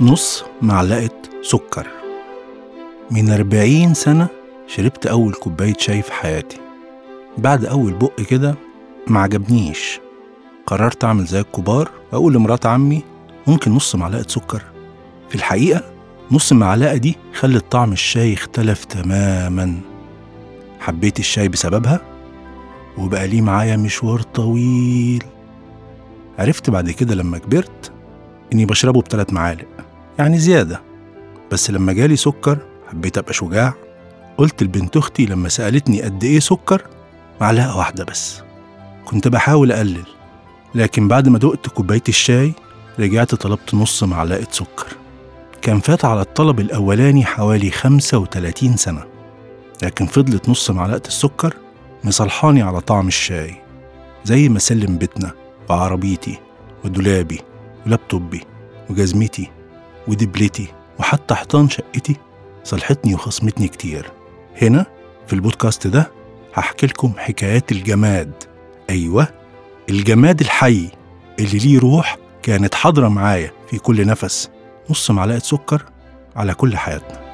نص 0.00 0.44
معلقة 0.62 1.10
سكر. 1.42 1.86
من 3.10 3.30
أربعين 3.30 3.94
سنة 3.94 4.28
شربت 4.66 5.06
أول 5.06 5.32
كوباية 5.34 5.74
شاي 5.78 6.02
في 6.02 6.12
حياتي. 6.12 6.56
بعد 7.38 7.64
أول 7.64 7.92
بق 7.92 8.20
كده 8.20 8.54
ما 9.06 9.20
عجبنيش. 9.20 10.00
قررت 10.66 11.04
أعمل 11.04 11.24
زي 11.24 11.40
الكبار 11.40 11.90
وأقول 12.12 12.32
لمرات 12.34 12.66
عمي 12.66 13.02
ممكن 13.46 13.72
نص 13.72 13.94
معلقة 13.94 14.24
سكر؟ 14.28 14.62
في 15.28 15.34
الحقيقة 15.34 15.82
نص 16.30 16.52
المعلقة 16.52 16.96
دي 16.96 17.16
خلت 17.34 17.72
طعم 17.72 17.92
الشاي 17.92 18.34
اختلف 18.34 18.84
تماما. 18.84 19.80
حبيت 20.80 21.18
الشاي 21.18 21.48
بسببها؟ 21.48 22.00
وبقى 22.98 23.28
ليه 23.28 23.40
معايا 23.42 23.76
مشوار 23.76 24.22
طويل. 24.22 25.24
عرفت 26.38 26.70
بعد 26.70 26.90
كده 26.90 27.14
لما 27.14 27.38
كبرت 27.38 27.92
إني 28.52 28.66
بشربه 28.66 29.02
بثلاث 29.02 29.32
معالق 29.32 29.66
يعني 30.18 30.38
زيادة. 30.38 30.80
بس 31.52 31.70
لما 31.70 31.92
جالي 31.92 32.16
سكر 32.16 32.58
حبيت 32.90 33.18
أبقى 33.18 33.32
شجاع. 33.34 33.74
قلت 34.38 34.62
لبنت 34.62 34.96
أختي 34.96 35.26
لما 35.26 35.48
سألتني 35.48 36.02
قد 36.02 36.24
إيه 36.24 36.40
سكر 36.40 36.82
معلقة 37.40 37.76
واحدة 37.78 38.04
بس. 38.04 38.42
كنت 39.04 39.28
بحاول 39.28 39.72
أقلل 39.72 40.04
لكن 40.74 41.08
بعد 41.08 41.28
ما 41.28 41.38
دقت 41.38 41.68
كوباية 41.68 42.02
الشاي 42.08 42.52
رجعت 42.98 43.34
طلبت 43.34 43.74
نص 43.74 44.02
معلقة 44.02 44.46
سكر. 44.50 44.86
كان 45.62 45.80
فات 45.80 46.04
على 46.04 46.20
الطلب 46.20 46.60
الأولاني 46.60 47.24
حوالي 47.24 47.70
35 47.70 48.76
سنة 48.76 49.04
لكن 49.82 50.06
فضلت 50.06 50.48
نص 50.48 50.70
معلقة 50.70 51.02
السكر 51.06 51.54
مصلحاني 52.04 52.62
على 52.62 52.80
طعم 52.80 53.08
الشاي 53.08 53.54
زي 54.24 54.48
ما 54.48 54.58
سلم 54.58 54.98
بيتنا 54.98 55.30
وعربيتي 55.70 56.38
ودولابي. 56.84 57.40
ولابتوبي 57.86 58.44
وجزمتي 58.90 59.50
ودبلتي 60.08 60.68
وحتى 60.98 61.34
حيطان 61.34 61.68
شقتي 61.68 62.16
صلحتني 62.64 63.14
وخصمتني 63.14 63.68
كتير. 63.68 64.10
هنا 64.62 64.86
في 65.26 65.32
البودكاست 65.32 65.86
ده 65.86 66.10
هحكي 66.54 66.86
لكم 66.86 67.12
حكايات 67.18 67.72
الجماد. 67.72 68.32
أيوة 68.90 69.28
الجماد 69.88 70.40
الحي 70.40 70.90
اللي 71.38 71.58
ليه 71.58 71.78
روح 71.78 72.16
كانت 72.42 72.74
حاضرة 72.74 73.08
معايا 73.08 73.52
في 73.70 73.78
كل 73.78 74.06
نفس 74.06 74.50
نص 74.90 75.10
معلقة 75.10 75.38
سكر 75.38 75.84
على 76.36 76.54
كل 76.54 76.76
حياتنا. 76.76 77.26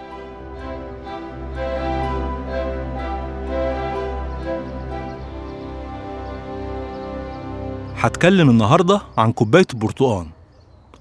هتكلم 7.96 8.50
النهاردة 8.50 9.02
عن 9.18 9.32
كوباية 9.32 9.66
البرتقان 9.74 10.26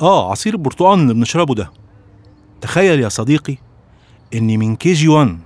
آه 0.02 0.31
عصير 0.31 0.53
البرتقان 0.53 0.99
اللي 0.99 1.13
بنشربه 1.13 1.55
ده. 1.55 1.71
تخيل 2.61 2.99
يا 2.99 3.09
صديقي 3.09 3.57
إني 4.33 4.57
من 4.57 4.75
كي 4.75 4.94
جي 4.94 5.07
1 5.07 5.39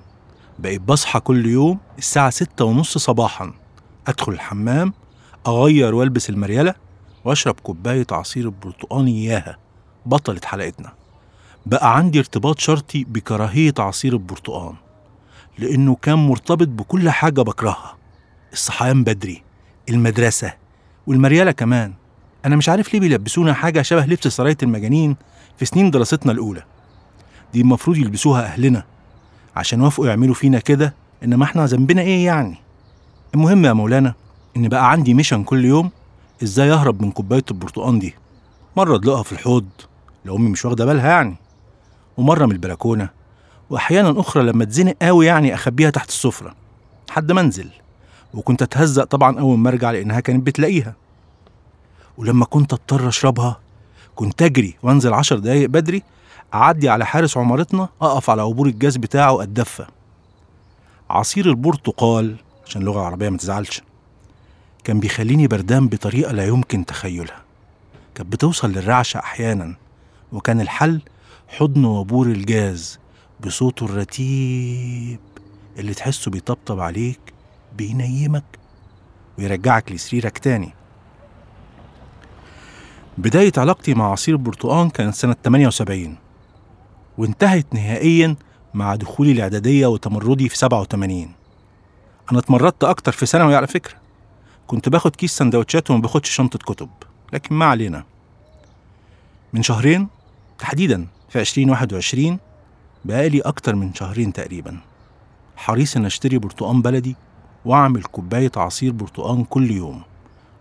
بقيت 0.59 0.81
بصحى 0.81 1.20
كل 1.20 1.45
يوم 1.45 1.80
الساعة 1.98 2.30
ستة 2.30 2.66
ونص 2.66 2.98
صباحا. 2.98 3.53
أدخل 4.08 4.31
الحمام 4.31 4.94
أغير 5.48 5.95
وألبس 5.95 6.30
المريلة 6.30 6.73
وأشرب 7.26 7.59
كوباية 7.59 8.08
عصير 8.11 8.45
البرتقان 8.45 9.06
إياها. 9.08 9.58
بطلة 10.06 10.42
حلقتنا. 10.44 10.94
بقى 11.66 11.98
عندي 11.98 12.20
ارتباط 12.20 12.59
شرطي 12.59 13.03
بكراهية 13.03 13.73
عصير 13.80 14.14
البرتقان 14.14 14.76
لأنه 15.58 15.95
كان 16.02 16.16
مرتبط 16.16 16.67
بكل 16.67 17.09
حاجة 17.09 17.42
بكرهها. 17.42 17.95
الصحيان 18.53 19.03
بدري 19.03 19.44
المدرسة 19.89 20.53
والمريالة 21.08 21.52
كمان. 21.52 21.94
أنا 22.46 22.56
مش 22.56 22.70
عارف 22.70 22.94
ليه 22.94 23.00
بيلبسونا 23.00 23.54
حاجة 23.54 23.82
شبه 23.82 24.06
لبس 24.06 24.28
سراية 24.28 24.58
المجانين 24.64 25.16
في 25.58 25.66
سنين 25.66 25.92
دراستنا 25.92 26.32
الأولى. 26.32 26.64
دي 27.54 27.62
المفروض 27.62 27.98
يلبسوها 27.98 28.44
أهلنا. 28.46 28.84
عشان 29.56 29.82
وافقوا 29.82 30.08
يعملوا 30.08 30.33
فينا 30.36 30.60
كده 30.60 30.94
إنما 31.23 31.44
إحنا 31.45 31.66
ذنبنا 31.66 32.02
إيه 32.02 32.26
يعني؟ 32.26 32.55
المهم 33.36 33.66
يا 33.66 33.73
مولانا 33.73 34.14
إن 34.58 34.67
بقى 34.67 34.92
عندي 34.92 35.14
ميشن 35.14 35.44
كل 35.44 35.66
يوم 35.66 35.89
إزاي 36.44 36.72
أهرب 36.72 37.02
من 37.02 37.11
كوباية 37.11 37.44
البرتقان 37.52 38.00
دي؟ 38.00 38.16
مرة 38.78 38.95
أدلقها 38.95 39.23
في 39.23 39.32
الحوض 39.32 39.66
لو 40.26 40.36
أمي 40.38 40.50
مش 40.50 40.66
واخدة 40.66 40.86
بالها 40.86 41.08
يعني. 41.10 41.36
ومرة 42.17 42.45
من 42.45 42.52
البلكونة 42.52 43.10
وأحيانا 43.70 44.20
أخرى 44.20 44.44
لما 44.44 44.64
أتزنق 44.64 44.95
قوي 45.02 45.26
يعني 45.26 45.54
أخبيها 45.54 45.89
تحت 45.89 46.10
السفرة. 46.10 46.55
لحد 47.10 47.32
ما 47.32 47.42
أنزل. 47.42 47.70
وكنت 48.34 48.61
أتهزق 48.61 49.04
طبعا 49.04 49.39
أول 49.39 49.58
ما 49.58 49.70
أرجع 49.70 49.92
لأنها 49.92 50.20
كانت 50.20 50.48
بتلاقيها. 50.48 50.94
ولما 52.17 52.45
كنت 52.45 52.73
أضطر 52.73 53.08
أشربها 53.08 53.59
كنت 54.15 54.42
أجري 54.42 54.76
وأنزل 54.83 55.14
عشر 55.14 55.39
دقايق 55.39 55.70
بدري 55.70 56.03
أعدي 56.53 56.89
على 56.89 57.05
حارس 57.05 57.37
عمارتنا 57.37 57.89
أقف 58.02 58.30
على 58.30 58.42
عبور 58.42 58.67
الجاز 58.67 58.98
بتاعه 58.98 59.43
أتدفى. 59.43 59.86
عصير 61.09 61.45
البرتقال 61.49 62.36
عشان 62.65 62.81
اللغة 62.81 62.99
العربية 62.99 63.30
ما 63.30 63.37
تزعلش 63.37 63.81
كان 64.83 64.99
بيخليني 64.99 65.48
بردان 65.48 65.87
بطريقة 65.87 66.31
لا 66.31 66.45
يمكن 66.45 66.86
تخيلها. 66.86 67.42
كانت 68.15 68.31
بتوصل 68.33 68.71
للرعشة 68.71 69.17
أحيانا 69.20 69.75
وكان 70.31 70.61
الحل 70.61 71.02
حضن 71.48 71.86
وبور 71.86 72.27
الجاز 72.27 72.99
بصوته 73.45 73.86
الرتيب 73.86 75.20
اللي 75.77 75.93
تحسه 75.93 76.31
بيطبطب 76.31 76.80
عليك 76.80 77.20
بينيمك 77.77 78.43
ويرجعك 79.37 79.92
لسريرك 79.92 80.37
تاني. 80.37 80.73
بداية 83.17 83.52
علاقتي 83.58 83.93
مع 83.93 84.11
عصير 84.11 84.36
البرتقان 84.36 84.89
كانت 84.89 85.15
سنة 85.15 85.36
78 85.43 86.17
وانتهت 87.17 87.73
نهائيا 87.73 88.36
مع 88.73 88.95
دخولي 88.95 89.31
الإعدادية 89.31 89.87
وتمردي 89.87 90.49
في 90.49 90.58
87 90.58 91.31
أنا 92.31 92.39
اتمردت 92.39 92.83
أكتر 92.83 93.11
في 93.11 93.25
ثانوي 93.25 93.55
على 93.55 93.67
فكرة. 93.67 93.95
كنت 94.67 94.89
باخد 94.89 95.15
كيس 95.15 95.37
سندوتشات 95.37 95.92
وما 95.92 96.02
باخدش 96.02 96.30
شنطة 96.30 96.59
كتب 96.59 96.89
لكن 97.33 97.55
ما 97.55 97.65
علينا. 97.65 98.04
من 99.54 99.64
شهرين 99.64 100.08
تحديدا 100.59 101.08
في 101.30 101.39
2021 101.39 102.39
بقالي 103.05 103.39
أكتر 103.39 103.75
من 103.75 103.93
شهرين 103.93 104.33
تقريبا. 104.33 104.77
حريص 105.55 105.98
إن 105.98 106.05
أشتري 106.05 106.37
برتقان 106.37 106.81
بلدي 106.81 107.15
وأعمل 107.65 108.04
كوباية 108.04 108.52
عصير 108.58 108.92
برتقان 108.92 109.43
كل 109.43 109.71
يوم 109.71 110.02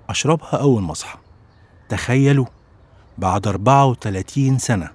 أشربها 0.09 0.57
أول 0.57 0.83
ما 0.83 0.93
أصحى. 0.93 1.24
تخيلوا 1.89 2.47
بعد 3.19 3.47
34 3.47 4.59
سنة 4.59 4.91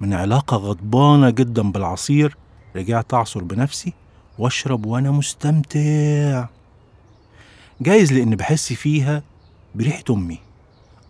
من 0.00 0.14
علاقة 0.14 0.56
غضبانة 0.56 1.30
جدا 1.30 1.62
بالعصير 1.72 2.36
رجعت 2.76 3.14
أعصر 3.14 3.44
بنفسي 3.44 3.92
وأشرب 4.38 4.86
وأنا 4.86 5.10
مستمتع. 5.10 6.46
جايز 7.80 8.12
لأن 8.12 8.36
بحس 8.36 8.72
فيها 8.72 9.22
بريحة 9.74 10.04
أمي. 10.10 10.38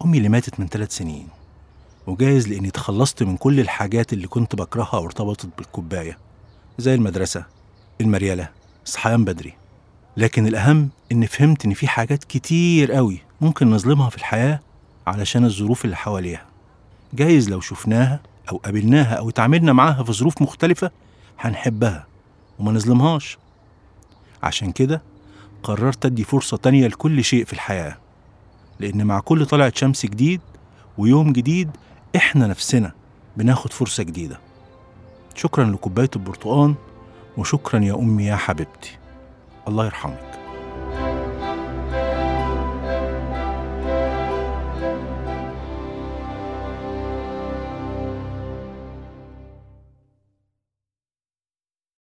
أمي 0.04 0.18
اللي 0.18 0.28
ماتت 0.28 0.60
من 0.60 0.66
ثلاث 0.68 0.96
سنين. 0.96 1.28
وجايز 2.06 2.48
لأني 2.48 2.70
تخلصت 2.70 3.22
من 3.22 3.36
كل 3.36 3.60
الحاجات 3.60 4.12
اللي 4.12 4.26
كنت 4.26 4.56
بكرهها 4.56 4.96
وارتبطت 4.96 5.48
بالكوباية 5.58 6.18
زي 6.78 6.94
المدرسة 6.94 7.44
المريالة 8.00 8.48
الصحيان 8.84 9.24
بدري. 9.24 9.54
لكن 10.16 10.46
الأهم 10.46 10.88
إني 11.12 11.26
فهمت 11.26 11.64
إن 11.64 11.74
في 11.74 11.88
حاجات 11.88 12.24
كتير 12.24 12.92
قوي 12.92 13.18
ممكن 13.40 13.70
نظلمها 13.70 14.10
في 14.10 14.16
الحياة 14.16 14.60
علشان 15.06 15.44
الظروف 15.44 15.84
اللي 15.84 15.96
حواليها. 15.96 16.46
جايز 17.14 17.50
لو 17.50 17.60
شفناها 17.60 18.20
أو 18.52 18.56
قابلناها 18.56 19.14
أو 19.14 19.28
اتعاملنا 19.28 19.72
معاها 19.72 20.02
في 20.02 20.12
ظروف 20.12 20.42
مختلفة 20.42 20.90
هنحبها 21.38 22.06
وما 22.58 22.72
نظلمهاش. 22.72 23.38
عشان 24.42 24.72
كده 24.72 25.02
قررت 25.62 26.06
أدي 26.06 26.24
فرصة 26.24 26.56
تانية 26.56 26.86
لكل 26.86 27.24
شيء 27.24 27.44
في 27.44 27.52
الحياة 27.52 27.96
لأن 28.80 29.04
مع 29.06 29.20
كل 29.20 29.46
طلعة 29.46 29.72
شمس 29.76 30.06
جديد 30.06 30.40
ويوم 30.98 31.32
جديد 31.32 31.70
إحنا 32.16 32.46
نفسنا 32.46 32.92
بناخد 33.36 33.72
فرصة 33.72 34.02
جديدة. 34.02 34.40
شكرا 35.34 35.64
لكوباية 35.64 36.10
البرتقان 36.16 36.74
وشكرا 37.36 37.80
يا 37.80 37.94
أمي 37.94 38.24
يا 38.24 38.36
حبيبتي. 38.36 38.98
الله 39.68 39.84
يرحمك. 39.84 40.33